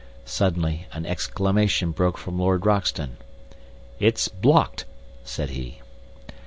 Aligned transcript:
Suddenly 0.25 0.87
an 0.93 1.05
exclamation 1.05 1.91
broke 1.91 2.17
from 2.17 2.39
Lord 2.39 2.65
Roxton. 2.65 3.17
"It's 3.99 4.29
blocked!" 4.29 4.85
said 5.23 5.51
he. 5.51 5.81